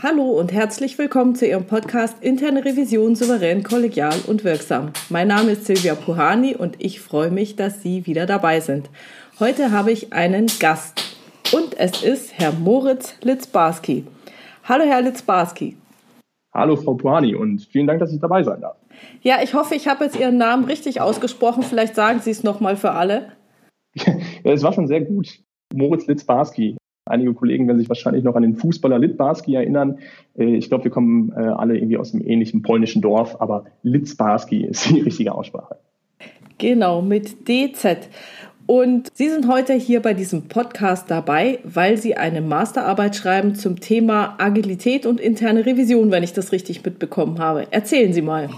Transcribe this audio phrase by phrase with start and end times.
[0.00, 4.92] Hallo und herzlich willkommen zu Ihrem Podcast Interne Revision souverän, kollegial und wirksam.
[5.08, 8.90] Mein Name ist Silvia Puhani und ich freue mich, dass Sie wieder dabei sind.
[9.40, 11.02] Heute habe ich einen Gast
[11.52, 14.06] und es ist Herr Moritz Litzbarski.
[14.62, 15.76] Hallo Herr Litzbarski.
[16.54, 18.76] Hallo Frau Puhani und vielen Dank, dass ich dabei sein darf.
[19.22, 21.64] Ja, ich hoffe, ich habe jetzt Ihren Namen richtig ausgesprochen.
[21.64, 23.32] Vielleicht sagen Sie es nochmal für alle.
[23.96, 25.40] ja, es war schon sehr gut.
[25.74, 26.76] Moritz Litzbarski.
[27.08, 29.98] Einige Kollegen werden sich wahrscheinlich noch an den Fußballer Litbarski erinnern.
[30.38, 34.64] Äh, ich glaube, wir kommen äh, alle irgendwie aus einem ähnlichen polnischen Dorf, aber Litzbarski
[34.64, 35.76] ist die richtige Aussprache.
[36.58, 38.08] Genau, mit DZ.
[38.66, 43.80] Und Sie sind heute hier bei diesem Podcast dabei, weil Sie eine Masterarbeit schreiben zum
[43.80, 47.66] Thema Agilität und interne Revision, wenn ich das richtig mitbekommen habe.
[47.70, 48.50] Erzählen Sie mal.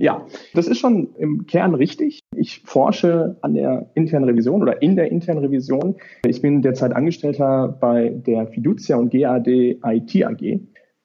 [0.00, 2.20] Ja, das ist schon im Kern richtig.
[2.34, 5.96] Ich forsche an der internen Revision oder in der internen Revision.
[6.24, 10.60] Ich bin derzeit Angestellter bei der Fiducia und GAD IT AG.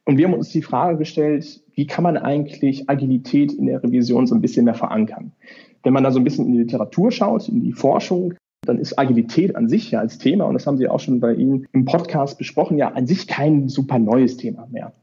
[0.05, 4.27] Und wir haben uns die Frage gestellt, wie kann man eigentlich Agilität in der Revision
[4.27, 5.33] so ein bisschen mehr verankern?
[5.83, 8.33] Wenn man da so ein bisschen in die Literatur schaut, in die Forschung,
[8.65, 11.33] dann ist Agilität an sich ja als Thema, und das haben Sie auch schon bei
[11.33, 14.93] Ihnen im Podcast besprochen, ja an sich kein super neues Thema mehr.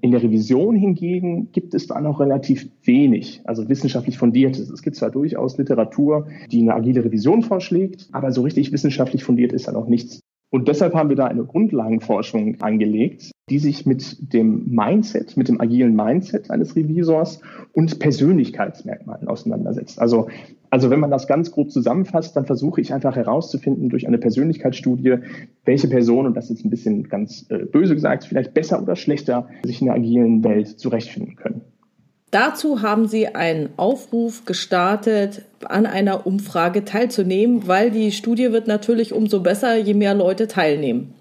[0.00, 4.70] In der Revision hingegen gibt es da noch relativ wenig, also wissenschaftlich fundiertes.
[4.70, 9.52] Es gibt zwar durchaus Literatur, die eine agile Revision vorschlägt, aber so richtig wissenschaftlich fundiert
[9.52, 10.20] ist da noch nichts.
[10.50, 15.60] Und deshalb haben wir da eine Grundlagenforschung angelegt, die sich mit dem Mindset, mit dem
[15.60, 17.40] agilen Mindset eines Revisors
[17.72, 20.00] und Persönlichkeitsmerkmalen auseinandersetzt.
[20.00, 20.28] Also,
[20.70, 25.18] also wenn man das ganz grob zusammenfasst, dann versuche ich einfach herauszufinden durch eine Persönlichkeitsstudie,
[25.64, 29.48] welche Person, und das ist ein bisschen ganz äh, böse gesagt, vielleicht besser oder schlechter
[29.62, 31.60] sich in der agilen Welt zurechtfinden können.
[32.30, 39.12] Dazu haben Sie einen Aufruf gestartet, an einer Umfrage teilzunehmen, weil die Studie wird natürlich
[39.12, 41.14] umso besser, je mehr Leute teilnehmen.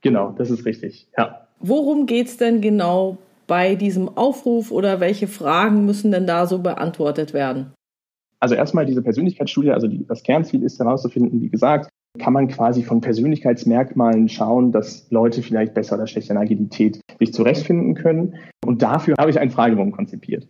[0.00, 1.45] Genau, das ist richtig, ja.
[1.60, 6.58] Worum geht es denn genau bei diesem Aufruf oder welche Fragen müssen denn da so
[6.58, 7.72] beantwortet werden?
[8.40, 12.82] Also erstmal diese Persönlichkeitsstudie, also die, das Kernziel ist herauszufinden, wie gesagt, kann man quasi
[12.82, 18.36] von Persönlichkeitsmerkmalen schauen, dass Leute vielleicht besser oder schlechter in Agilität sich zurechtfinden können.
[18.64, 20.46] Und dafür habe ich einen Fragebogen konzipiert.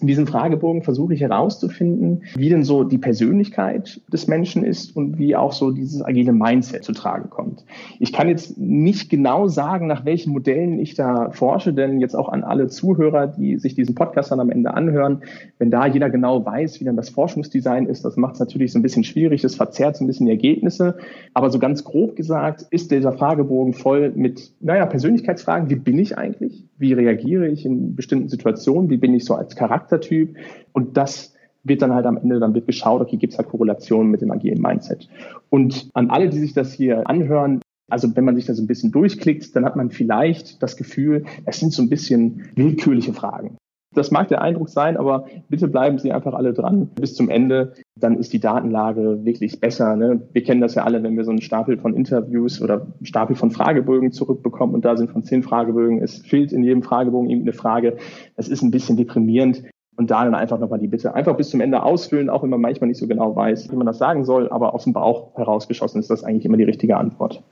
[0.00, 5.18] In diesem Fragebogen versuche ich herauszufinden, wie denn so die Persönlichkeit des Menschen ist und
[5.18, 7.64] wie auch so dieses agile Mindset zu tragen kommt.
[7.98, 12.30] Ich kann jetzt nicht genau sagen, nach welchen Modellen ich da forsche, denn jetzt auch
[12.30, 15.22] an alle Zuhörer, die sich diesen Podcast dann am Ende anhören,
[15.58, 18.78] wenn da jeder genau weiß, wie dann das Forschungsdesign ist, das macht es natürlich so
[18.78, 20.96] ein bisschen schwierig, das verzerrt so ein bisschen die Ergebnisse.
[21.34, 25.68] Aber so ganz grob gesagt ist dieser Fragebogen voll mit, naja, Persönlichkeitsfragen.
[25.68, 26.64] Wie bin ich eigentlich?
[26.80, 28.90] Wie reagiere ich in bestimmten Situationen?
[28.90, 29.70] Wie bin ich so als Charakter?
[29.90, 30.36] Charaktertyp
[30.72, 34.10] und das wird dann halt am Ende, dann wird geschaut, okay, gibt es halt Korrelationen
[34.10, 35.08] mit dem agilen Mindset.
[35.50, 37.60] Und an alle, die sich das hier anhören,
[37.90, 41.24] also wenn man sich da so ein bisschen durchklickt, dann hat man vielleicht das Gefühl,
[41.44, 43.56] es sind so ein bisschen willkürliche Fragen.
[43.92, 47.72] Das mag der Eindruck sein, aber bitte bleiben Sie einfach alle dran bis zum Ende.
[47.96, 49.96] Dann ist die Datenlage wirklich besser.
[49.96, 50.22] Ne?
[50.32, 53.34] Wir kennen das ja alle, wenn wir so einen Stapel von Interviews oder einen Stapel
[53.34, 57.52] von Fragebögen zurückbekommen und da sind von zehn Fragebögen, es fehlt in jedem Fragebogen irgendeine
[57.52, 57.96] Frage.
[58.36, 59.64] Das ist ein bisschen deprimierend.
[59.96, 62.60] Und da dann einfach nochmal die Bitte, einfach bis zum Ende ausfüllen, auch wenn man
[62.60, 66.00] manchmal nicht so genau weiß, wie man das sagen soll, aber aus dem Bauch herausgeschossen
[66.00, 67.42] ist das eigentlich immer die richtige Antwort.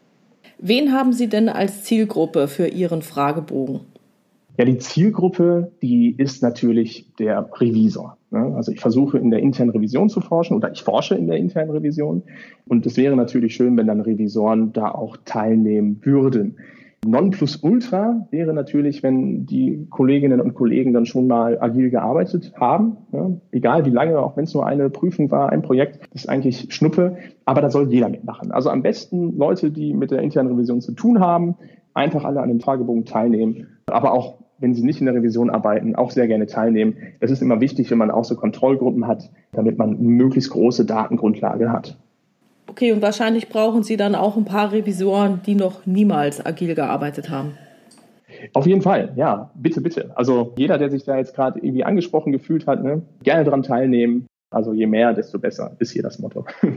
[0.59, 3.81] Wen haben Sie denn als Zielgruppe für Ihren Fragebogen?
[4.59, 8.19] Ja, die Zielgruppe, die ist natürlich der Revisor.
[8.33, 8.55] Ne?
[8.57, 11.71] Also ich versuche in der internen Revision zu forschen oder ich forsche in der internen
[11.71, 12.25] Revision.
[12.67, 16.57] Und es wäre natürlich schön, wenn dann Revisoren da auch teilnehmen würden.
[17.07, 22.97] Nonplusultra wäre natürlich, wenn die Kolleginnen und Kollegen dann schon mal agil gearbeitet haben.
[23.13, 26.29] Ja, egal wie lange, auch wenn es nur eine Prüfung war, ein Projekt, das ist
[26.29, 28.51] eigentlich Schnuppe, aber da soll jeder mitmachen.
[28.51, 31.55] Also am besten Leute, die mit der internen Revision zu tun haben,
[31.95, 35.95] einfach alle an dem Fragebogen teilnehmen, aber auch wenn sie nicht in der Revision arbeiten,
[35.95, 36.97] auch sehr gerne teilnehmen.
[37.21, 41.73] Es ist immer wichtig, wenn man auch so Kontrollgruppen hat, damit man möglichst große Datengrundlage
[41.73, 41.97] hat.
[42.67, 47.31] Okay, und wahrscheinlich brauchen Sie dann auch ein paar Revisoren, die noch niemals agil gearbeitet
[47.31, 47.55] haben.
[48.53, 50.11] Auf jeden Fall, ja, bitte, bitte.
[50.15, 54.27] Also jeder, der sich da jetzt gerade irgendwie angesprochen gefühlt hat, ne, gerne daran teilnehmen.
[54.51, 56.45] Also je mehr, desto besser, ist hier das Motto.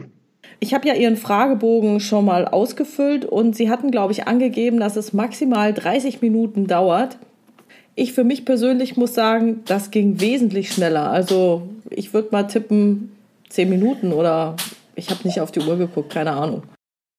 [0.59, 4.95] Ich habe ja Ihren Fragebogen schon mal ausgefüllt und Sie hatten, glaube ich, angegeben, dass
[4.95, 7.17] es maximal 30 Minuten dauert.
[8.01, 11.11] Ich für mich persönlich muss sagen, das ging wesentlich schneller.
[11.11, 13.11] Also ich würde mal tippen
[13.49, 14.55] 10 Minuten oder
[14.95, 16.63] ich habe nicht auf die Uhr geguckt, keine Ahnung.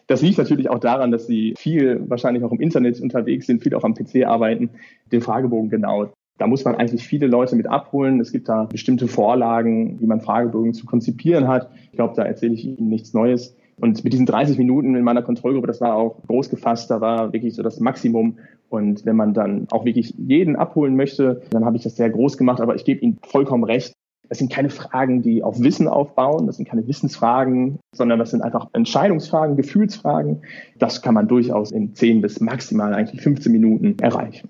[0.09, 3.77] Das liegt natürlich auch daran, dass Sie viel wahrscheinlich auch im Internet unterwegs sind, viel
[3.77, 4.71] auch am PC arbeiten,
[5.13, 6.11] den Fragebogen genau.
[6.39, 8.19] Da muss man eigentlich viele Leute mit abholen.
[8.19, 11.71] Es gibt da bestimmte Vorlagen, wie man Fragebogen zu konzipieren hat.
[11.93, 13.55] Ich glaube, da erzähle ich Ihnen nichts Neues.
[13.83, 17.33] Und mit diesen 30 Minuten in meiner Kontrollgruppe, das war auch groß gefasst, da war
[17.33, 18.39] wirklich so das Maximum.
[18.69, 22.39] Und wenn man dann auch wirklich jeden abholen möchte, dann habe ich das sehr groß
[22.39, 22.61] gemacht.
[22.61, 23.93] Aber ich gebe Ihnen vollkommen recht.
[24.29, 26.47] Das sind keine Fragen, die auf Wissen aufbauen.
[26.47, 30.43] Das sind keine Wissensfragen, sondern das sind einfach Entscheidungsfragen, Gefühlsfragen.
[30.79, 34.49] Das kann man durchaus in 10 bis maximal eigentlich 15 Minuten erreichen.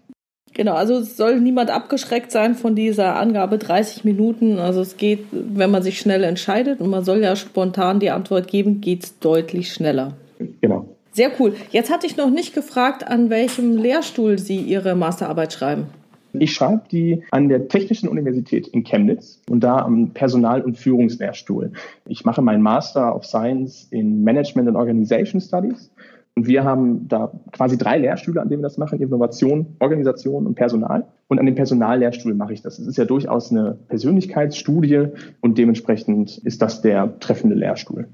[0.55, 4.59] Genau, also es soll niemand abgeschreckt sein von dieser Angabe 30 Minuten.
[4.59, 8.49] Also es geht, wenn man sich schnell entscheidet und man soll ja spontan die Antwort
[8.49, 10.13] geben, geht es deutlich schneller.
[10.61, 10.87] Genau.
[11.13, 11.55] Sehr cool.
[11.71, 15.87] Jetzt hatte ich noch nicht gefragt, an welchem Lehrstuhl Sie Ihre Masterarbeit schreiben.
[16.35, 21.73] Ich schreibe die an der Technischen Universität in Chemnitz und da am Personal- und Führungslehrstuhl.
[22.07, 25.91] Ich mache meinen Master of Science in Management and Organization Studies
[26.35, 30.55] und wir haben da quasi drei Lehrstühle, an denen wir das machen, Innovation, Organisation und
[30.55, 31.07] Personal.
[31.29, 32.79] Und an dem Personallehrstuhl mache ich das.
[32.79, 35.09] Es ist ja durchaus eine Persönlichkeitsstudie
[35.41, 38.09] und dementsprechend ist das der treffende Lehrstuhl.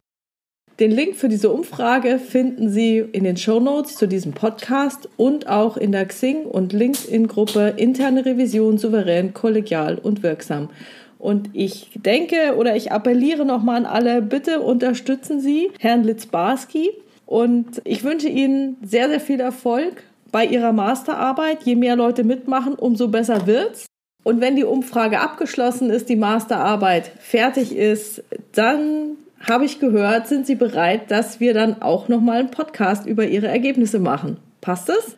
[0.81, 5.49] Den Link für diese Umfrage finden Sie in den Show Notes zu diesem Podcast und
[5.49, 10.71] auch in der Xing und LinkedIn-Gruppe Interne Revision souverän, kollegial und wirksam.
[11.19, 16.91] Und ich denke oder ich appelliere nochmal an alle, bitte unterstützen Sie Herrn Litzbarski
[17.28, 20.02] und ich wünsche Ihnen sehr, sehr viel Erfolg
[20.32, 21.62] bei Ihrer Masterarbeit.
[21.62, 23.84] Je mehr Leute mitmachen, umso besser wird's.
[24.25, 30.46] Und wenn die Umfrage abgeschlossen ist, die Masterarbeit fertig ist, dann habe ich gehört, sind
[30.46, 34.38] Sie bereit, dass wir dann auch nochmal einen Podcast über Ihre Ergebnisse machen.
[34.62, 35.14] Passt es?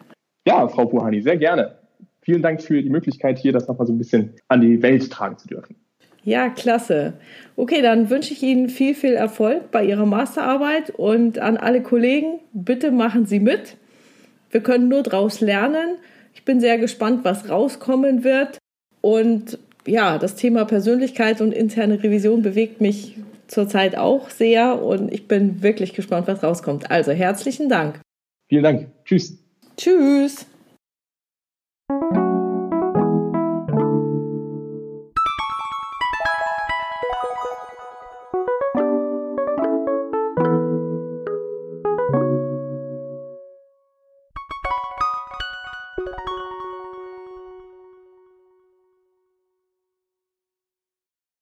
[0.48, 1.76] Ja, Frau Puhani, sehr gerne.
[2.22, 5.38] Vielen Dank für die Möglichkeit, hier das nochmal so ein bisschen an die Welt tragen
[5.38, 5.76] zu dürfen.
[6.30, 7.14] Ja, klasse.
[7.56, 12.38] Okay, dann wünsche ich Ihnen viel, viel Erfolg bei Ihrer Masterarbeit und an alle Kollegen,
[12.52, 13.76] bitte machen Sie mit.
[14.52, 15.96] Wir können nur daraus lernen.
[16.32, 18.58] Ich bin sehr gespannt, was rauskommen wird.
[19.00, 23.16] Und ja, das Thema Persönlichkeit und interne Revision bewegt mich
[23.48, 26.92] zurzeit auch sehr und ich bin wirklich gespannt, was rauskommt.
[26.92, 27.98] Also herzlichen Dank.
[28.48, 28.86] Vielen Dank.
[29.04, 29.36] Tschüss.
[29.76, 30.46] Tschüss.